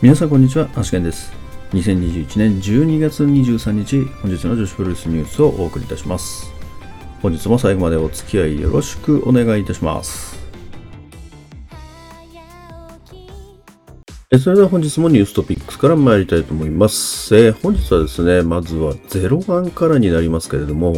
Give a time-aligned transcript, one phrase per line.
[0.00, 1.32] 皆さんこんにちは、アシケンです。
[1.72, 6.52] 2021年12月23日、本日の女子プロレスニュースをお送りいたします。
[7.20, 10.38] 本日も最後までお付き合いよろしくお願いいたします。
[14.40, 17.34] それでは本日もニューストピックスから参りたいと思います。
[17.36, 20.94] えー本日はですね、まずは01からになりますけれども、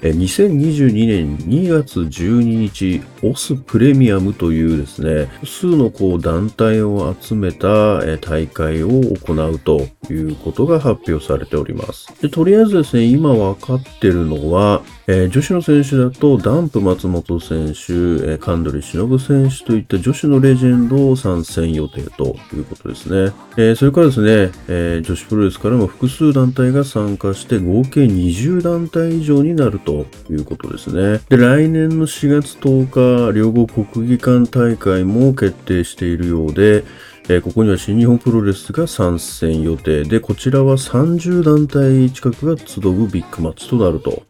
[0.00, 12.08] 2022年2月12日、オスプレミアムというですね、複数のこう団体を集めた大会を行うということが発表されております。
[12.22, 14.82] でとりあえずですね、今わかってるのは、
[15.12, 23.32] えー女子の選手だと、ダンプ松本選手、えー神取忍選手といった女子のレジェンドを参戦予定ということですね。
[23.56, 31.20] えーそれからですね、えー女子プロレスからも複数団体が参加して合計20団体以上になるということですね。
[31.28, 36.84] で、来年の4月10日、両国国技館大会も決定しているようで、
[37.28, 44.22] えここには新日本プロレスが参戦予定で、こちらは30団体近くが集うビッグマッチとなると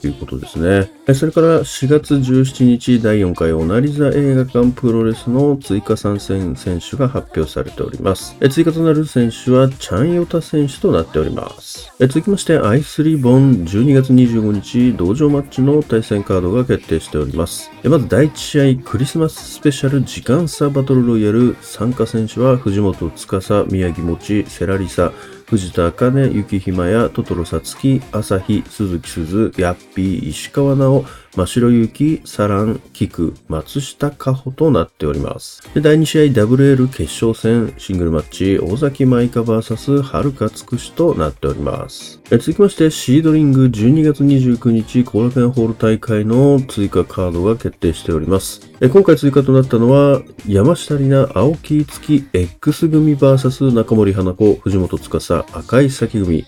[0.00, 0.90] ということですね。
[1.14, 8.36] それから4月17日第4回オナリザ映画館プロレスの追加参戦選手が発表されております。
[8.50, 11.92] 追加となる選手はチャンヨタ選手となっております。
[11.98, 17.70] 続きまして i3 本12月25日道場マッチの対戦カードが決定しております。
[17.84, 25.12] まず第1試合クリスマススペシャル時間差バトルロイヤル参加選手は藤本司、宮城もち、セラリサ、
[25.48, 31.06] 藤田茜、雪ひまや、トトロさつき、朝日、鈴木鈴、ヤッピー、石川直、
[31.38, 35.62] 真白ゆき、サラン、キク、松下香穂となっております。
[35.72, 42.20] で第2試合 WL 決勝戦シングルマッチ、大崎舞香 VS 遥かつくしとなっております。
[42.28, 48.68] 続きまして、シードリング12月29日、後楽園ホール大会の追加カードが決定しております。
[48.80, 56.44] 今回追加となったのは、山下里奈、青木月 X 組 VS 中森花子、藤本司、赤い咲組、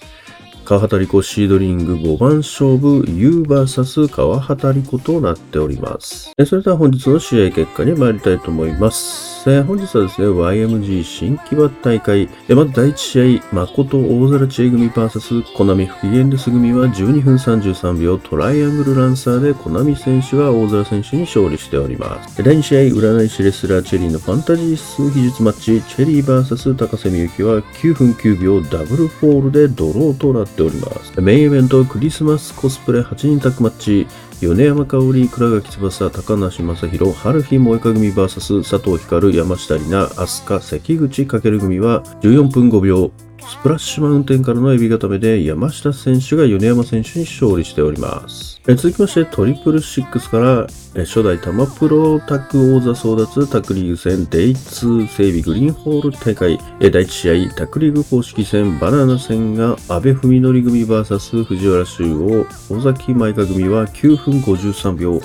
[0.70, 6.32] 川畑リコシードリング5番勝負 UVS 川畑リコとなっております。
[6.46, 9.29] それでは本日の試合結果に参りたいと思います。
[9.46, 12.28] え本日はですね、YMG 新木場大会。
[12.48, 22.42] えまず第1試合、誠大空知恵組 VS コナミ不機嫌です組は12分33秒トライアングルランサーでコナミ選手が大空選手に勝利しております。
[22.42, 31.18] 第2試合、占い師レスラーチェリーのファンタジー数技術マッチ、チェリー VS 高瀬美幸は9分9秒ダブルフォールでドローとなっております。
[31.20, 34.06] メインイベントクリスマスコスプレ8人タッグマッチ、
[34.42, 43.10] 米山香織、倉垣翼、高梨正宏、春日萌香組 VS 佐藤光、山下里奈、飛鳥、関口翔組は14分5秒、
[43.48, 48.60] スプラッシュマウンテンからのエビ固めで山下選手が米山選手に勝利しております。
[48.68, 62.46] え続きましてトリプルシックスからえ初代タマプロタッグ王座争奪タッグリーグ戦デイ2整備グリーンホール大会え第1試合タッグリーグ公式戦バナナ戦が阿部文則組 VS 藤原修王
[62.76, 65.20] 尾崎舞香組は9分53秒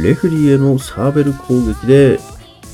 [0.00, 2.18] レフリーへのサーベル攻撃で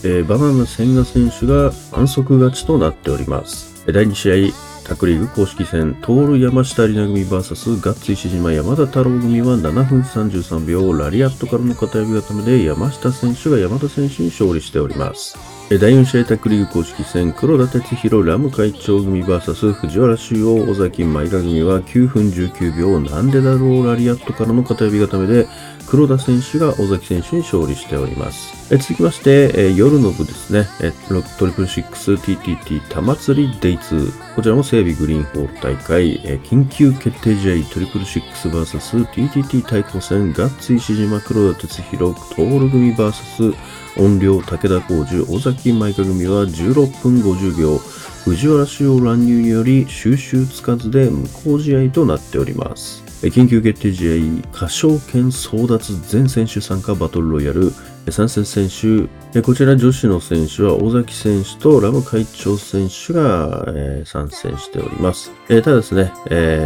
[0.05, 3.85] えバナナ千賀選手が反則勝ちとなっております。
[3.93, 15.58] 第2試合、タクリーグ公式戦、トール山下里奈組 VS ガッツ石島山田太郎組は7分33秒、ラリアットからの片指固めで山下選手が山田選手に勝利しております。
[15.77, 25.47] 第4試合タックリーグ公式戦、黒田哲弘ラム会長組 VS 藤原修王尾崎舞香組は9分19秒、なんでだろうラリアットからの片指固めで、
[25.87, 28.75] 黒田選手が尾崎選手に勝利しております。
[28.75, 34.35] え続きまして、えー夜の部ですね、えロトリプル 6TTT 玉釣りデイ2。
[34.37, 43.55] こちらも整備グリーンホール大会、えー緊急決定試合トリプル 6VSTTT 対抗戦ガッツ石島黒田哲弘トール組 VS
[43.99, 47.79] 音量武田浩二尾崎舞香組は16分50秒
[48.25, 53.03] 藤原修王乱入により収集つかずで無効試合となっております。
[53.23, 57.73] 緊急決定試合、歌唱権争奪全選手参加バトルロイヤル、
[58.11, 63.67] 参戦選手、こちら女子の選手は尾崎選手とラム会長選手が、
[64.05, 65.33] 参戦しております。
[65.49, 66.13] ただですね、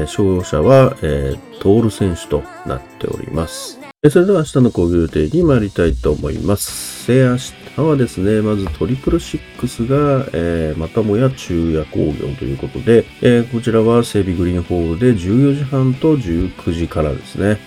[0.06, 3.78] 勝者は、えートール選手となっております。
[4.10, 7.61] それでは明日の講義予定に参りたいと思います。
[7.76, 17.58] え明日はですね、まずトリプルシックスが、えーまたもや昼夜工業ということで、えーこちらは整備グリーンホールで14時半と19時からですね。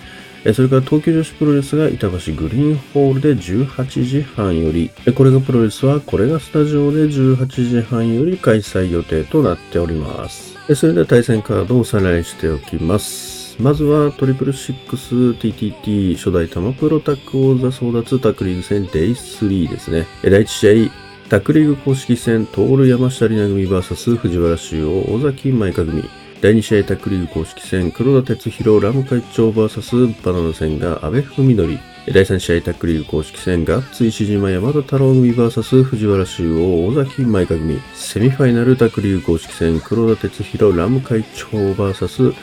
[0.44, 10.56] えーそれから東京女子プロレスが板橋グリーンホールで18時半より、えーこれがプロレスはこれがスタジオで18時半より開催予定となっております。
[10.68, 13.35] えーそれでは対戦カードをおさらいしておきます。
[13.58, 20.06] まずはトリプルシックス TTT 初代タマプロタック王座争奪タックリーグ戦デイ3ですね。
[20.22, 20.90] 第1試合、
[21.30, 26.04] タックリーグ公式戦、トール山下里奈組 VS 藤原修央、尾崎舞香組。
[26.42, 31.78] 第2試合タックリーグ公式戦、黒田哲弘、ラム会長 VS バナナ戦が阿部文則。
[32.12, 37.80] 第3試合タックリーグ公式戦、ガッツ石島山田太郎組 VS 藤原修央、尾崎舞香組。
[37.94, 42.34] セミファイナルタックリーグ公式戦、黒田哲弘、ラム会長 VS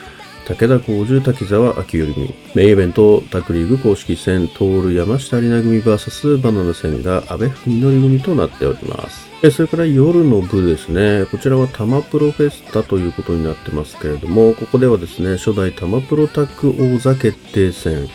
[0.46, 2.34] 武田浩二滝沢秋頼組。
[2.54, 9.30] メインイベント、タクリーグ公式戦、トール山下里奈組 VS バナナ戦が安倍文則組となっております。
[9.50, 11.24] それから夜の部ですね。
[11.30, 18.06] こちらはタマプロフェスタということになってますけれども、ここではですね、初代タマプロタック王座決定戦、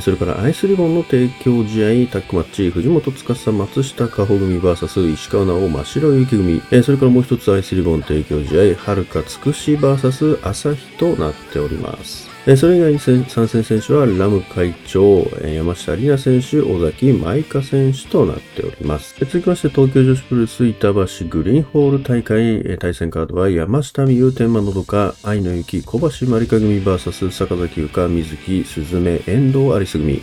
[0.00, 12.28] それからアイスリボンの提供試合タックマッチ、藤本司松下加穂組 VS 石川直真白雪組、それからもう一つアイスリボン提供試合、はるかつくし VS 朝日となっております。
[12.56, 19.14] それ以外に参戦選手はラム会長、山下里奈選手、尾崎舞香選手となっております。
[19.18, 20.94] 続きまして東京女子プロレス板橋
[21.28, 30.20] グリーンホール大会、対戦カードは山下美優天満のどか、愛の雪小橋まりか組 VS 坂崎優香、水木、鈴芽、遠藤有栖組。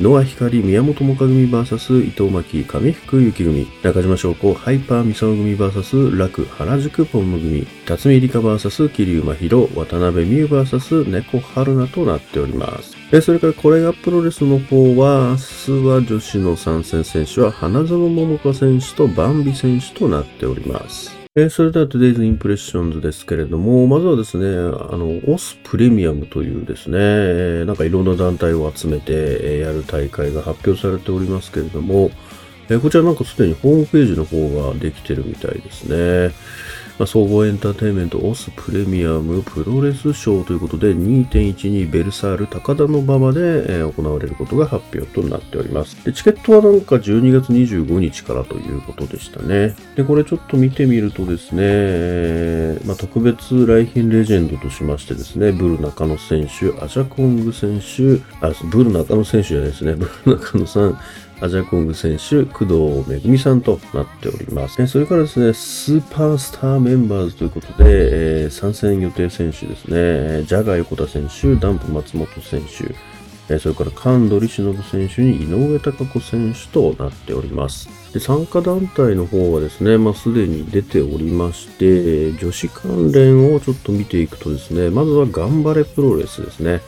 [0.00, 21.21] ノア光宮本もか組 VS 伊藤巻上福幸組中島翔子ハイパー三沢組 VS 楽原宿ポンム組辰巳理香 VS 桐生真宙渡辺美優 VS 猫春菜となっておりますえそれからこれがプロレスの方は、明日は女子の参戦選手は花園桃香選手とバンビ選手となっております。
[21.34, 32.10] えー、それでは Today's Impressions ですけれども、まずはですね、あの、オスプレミアムというですね、なんかいろんな団体を集めて、やる大会が発表されておりますけれども、
[32.68, 36.34] えこちらなんかすでにホームページの方ができてるみたいですね。
[36.98, 46.04] まあ、総合エンターテインメントオスプレミアムプロレスショーということで2.12ベルサール高田の馬場で、えー、行われることが発表となっております。
[46.04, 49.74] でチケットはなんか12月25日からということでしたね。
[49.96, 60.98] で、これちょっと見てみるとですね、えー、まあ、特別来賓レジェンドとしましてですね、ブル中野選手、アジャコング選手、あ、ブル中野選手じゃないですね、ブル中野さん、
[61.42, 64.86] アジャコング選手、工藤めぐみさんとなっております。
[64.86, 72.94] それからですね、スーパースターメンバーズということで、えー、参戦予定選手ですね、ジャガー横田選手、ダンプ松本選手、
[73.52, 77.88] えそれから神取忍選手に井上貴子選手となっております。
[78.12, 86.82] で参加団体の方はですね、まあ、すでに出ておりまして、女子関連をちょっと見ていくとですね、まずは頑張れプロレスですね。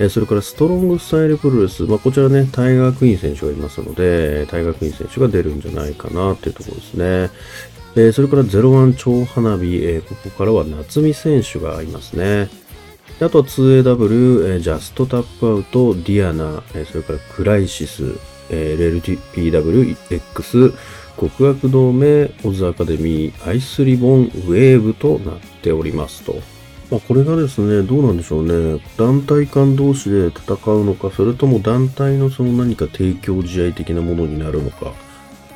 [0.00, 7.30] えそれからストロングスタイルプロレス、まあ、こちらね、タイガークイーン選手がいますので、タイガークイーン選手が出るんじゃないかなっていうところですね。
[7.96, 12.48] えそれから01超花火、えここからは夏美選手がいますね。
[13.20, 18.18] あとは 2AW、えジャストタップアウト、ディアナ、えそれからクライシス、
[18.50, 20.74] え LLPWX、
[21.20, 26.53] 極悪同盟、オズアカデミー、アイスリボン、ウェーブとなっておりますと。
[26.94, 28.80] まあ、これがですね、どうなんでしょうね。
[28.96, 34.92] 団体間同士で戦うのか、それとも団体のその何か提供試合的なものになるのか。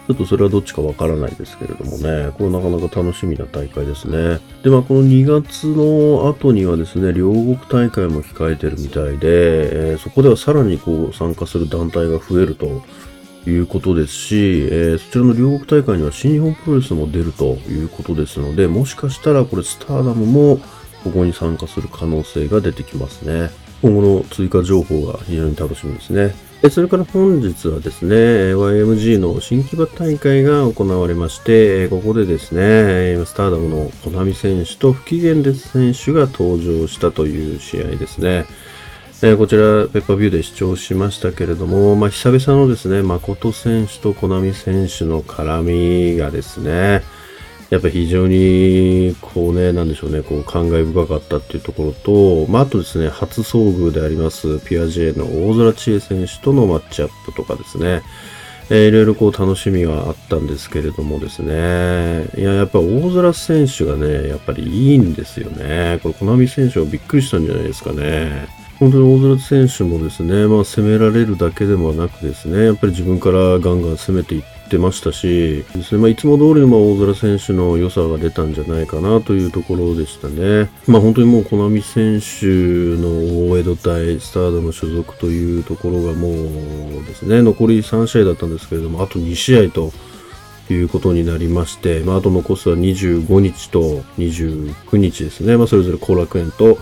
[0.09, 4.41] ちょっとそれはどっちかわからないですけれどもね、これなかなか楽しみな大会ですね。
[4.65, 12.83] で、まあこの2月の後にはですね、両国大会も控えてるみたいで、えー、そこではさらにこう参加する団体が増えると
[13.49, 20.61] いうことですし、えー、そちらの両国大会には新日本プロレスも出るということですので、もしかしたらこれスターダムも
[21.09, 23.51] ここに参加する可能性が出てきますね。
[23.83, 26.35] 今後の追加情報が非常に楽しみですね。
[26.71, 28.17] それから本日はですね、
[28.55, 38.45] YMG の新木場大会が行われまして、ここでですね、スターダムのコナミ選手と不機嫌です選手が登場したという試合ですね。
[39.37, 45.63] こちら、ペッパービューで視聴しましたけれども、まあ、久々のですね、誠選手とコナミ選手の絡
[46.13, 47.03] みがですね、
[47.71, 58.03] やっぱり非常に、こうね、なんでしょうね、こう感慨深かったっていうところと、まあ、あとですね、初遭遇であります、ピアジェの大空知恵選手とのマッチアップとかですね、
[58.71, 66.01] えー、いろいろこう楽しみはあったんですけれどもですね、いや、やっぱ大空選手がね、やっぱりいいんですよね。
[66.03, 68.49] これ、コナミ選手はびっくりしたんじゃないですかね。
[68.79, 80.71] 本当に大空選手もですね、まあ攻められるだけでもなくですね、やっぱり自分からガンガン攻めていってましたし、ですね、まあいつも通りのまあ大空選手の良さが出たんじゃないかなというところでしたね。
[80.87, 89.93] まあ本当にもうコナミ選手の大江戸対スターダム所属というところがもうですね、残り3試合だったんですけれども、あと2試合と、
[90.71, 95.57] いうことになりまして、まあ、あと残すは25日と29日ですね。
[95.57, 96.77] まあ、それぞれ後楽園と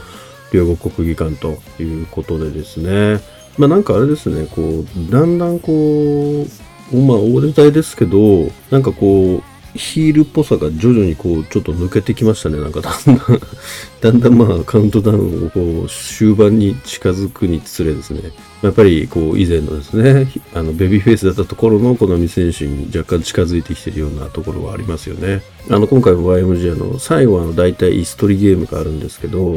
[0.52, 3.21] 両国国技館ということでですね。
[3.59, 6.47] まあなんかあれですね、こう、だんだんこう、
[6.93, 9.43] まあ大手隊ですけど、なんかこう、
[9.76, 12.59] ヒールっぽさが徐々にこう、ちょっと抜けてきましたね。
[12.59, 13.19] なんかだんだん
[14.00, 18.33] だんだんまあカウントダウンをこう、終盤に近づくにつれですね。
[18.62, 25.43] やっぱりこう、以前のですね、あの、ベビーフェイスだったところのコナミ選手に若干近づいてきてるようなところはありますよね。
[25.69, 29.57] あの、今回も YMG の最後はあの、大体イストリゲームがあるんですけど、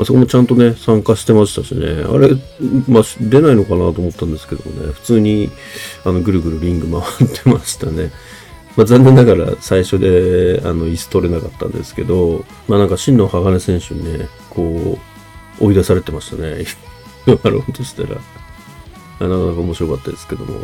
[0.00, 2.04] あ、そこもちゃんとね、参加してましたしね。
[2.04, 2.30] あれ、
[2.86, 5.50] まあ、出ないのかなと思ったんですけどもね、普通に、
[6.04, 8.10] あの、ぐるぐるリング回ってましたね。
[8.76, 14.98] まあ、残念ながら最初で、あの、椅子取れなかったんですけど、まあなんか真の鋼選手にね、こ
[15.60, 16.64] う、追い出されてましたね。
[17.26, 18.08] やろうとしたら。
[18.10, 18.20] なか
[19.26, 20.60] なか面白かったですけども。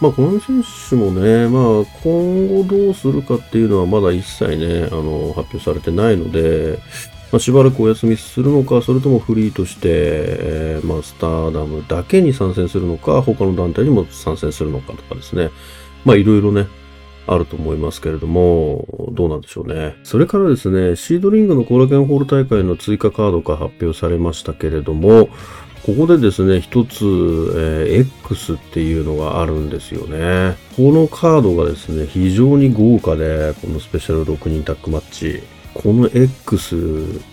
[0.00, 1.62] まあ、この選手もね、まあ、
[2.02, 6.78] 今後どうするかっていうのはまだ一切ね、あの、発表されてないので、
[7.32, 15.50] まあ、しばらくお休みするのか、それともフリーとして、えー、まあ、スターダムだけに参戦するのか、他の団体にも参戦するのかとかですね。
[16.04, 16.66] まあ、いろいろね、
[17.26, 19.96] あると思いますけれども、どうなんでしょうね。
[20.04, 25.28] それからですね、シードリングのコーラケンホール大会の追加カードが発表されましたけれども、
[25.84, 30.56] ここでですね、一つ、えー、X っていうのがあるんですよね。
[30.76, 35.42] このカードがですね、非常に豪華で、このスペシャル6人タッグマッチ。
[35.82, 36.76] この X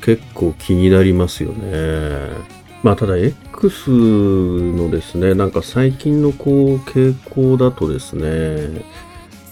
[0.01, 2.53] 結構気になりますよね。
[2.83, 8.83] まあただ X のですね、なんか最近のこう傾向だとですね、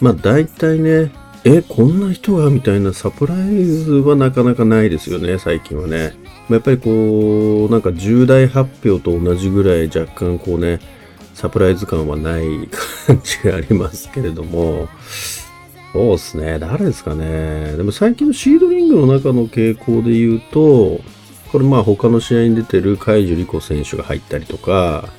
[0.02, 1.12] まあ大体ね、
[1.44, 6.14] え、こんな人がみたいなサプライズはなかなかないですよね、最近はね。
[6.50, 10.80] やっぱりこう、なんか重大発表と同じぐらい若干こうね、
[11.34, 12.68] サプライズ感はない
[13.08, 14.90] 感じがありますけれども、
[15.94, 16.58] そうですね。
[16.60, 17.76] 誰ですかね。
[17.76, 21.02] でも最近のシードリングの中の傾向で言うと、
[21.52, 25.10] これまあ他の試合に出てる海樹理子選手が入ったりとか、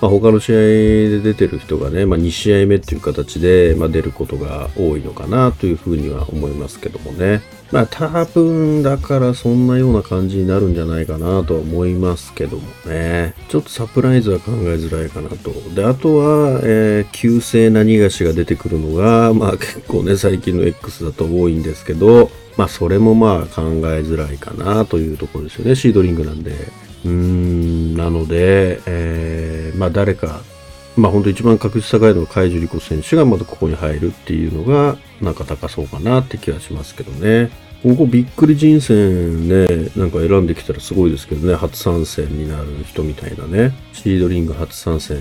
[0.00, 7.42] まあ、他の試合で出てる人がね、まあ、2試合目っていう形で、まあ、出ることが多いのかなというふうには思いますけどもね。
[7.72, 13.34] まあ多分だからそんなような感じになるんじゃないかなとは思いますけどもね。
[13.48, 15.52] ちょっとサプライズは考えづらいかなと。
[15.74, 25.76] で、あとは、えー、旧姓何がしが出てくるのが、まあ結構ね、最近の X だと多いんですけど、まあそれもまあ考えづらいかなというところですよね。
[25.76, 26.50] シードリングなんで。
[27.04, 30.42] うーん、なので、えー、まあ誰か、
[31.00, 37.50] まあ本当一番確率高いのは海樹リコ選手がまだここに入るっていうのが、なんか高そうかなって気がしますけどね。
[37.82, 43.72] ここびっくり人選ね、なんか選んできたらすごいですけどね、初参戦になる人みたいなね。
[43.94, 45.18] シードリング初参戦、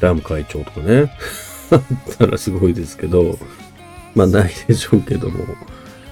[0.00, 1.12] ラム会長とかね。
[1.70, 1.82] あっ
[2.18, 3.38] たらすごいですけど、
[4.16, 5.44] まあないでしょうけども。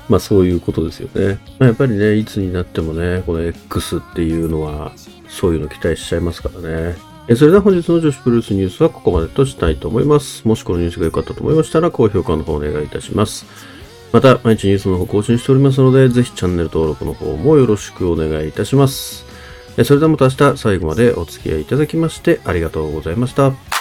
[0.09, 1.41] まあそういうことですよね。
[1.59, 4.93] まあ、やっぱりね、いつになってもね、この X っていうのは、
[5.29, 7.08] そういうの期待しちゃいますからね。
[7.37, 10.49] それでは本日の女子プロレスニュースはここまでとしたいと思います。
[10.49, 13.45] もしこのニュースが良かったと思いましたら、高評価の方お願いいたします。
[14.13, 19.27] また、毎日ニュースの方更新しておりますので、ぜひチャンネル登録の方もよろしくお願いいたします。
[19.85, 23.78] それではまた明日最後までお付き合いいただきましてありがとうございました。